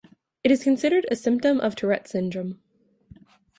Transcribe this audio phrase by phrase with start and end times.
[0.43, 2.59] It is considered a symptom of Tourette syndrome.